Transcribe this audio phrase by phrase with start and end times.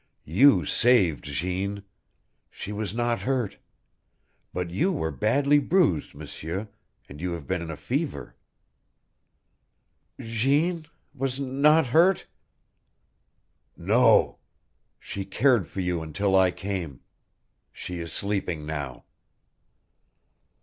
[0.25, 1.83] "You saved Jeanne.
[2.49, 3.57] She was not hurt.
[4.51, 6.69] But you were badly bruised, M'sieur,
[7.07, 8.35] and you have been in a fever."
[10.19, 12.25] "Jeanne was not hurt?"
[13.77, 14.39] "No.
[14.99, 17.01] She cared for you until I came.
[17.71, 19.05] She is sleeping now."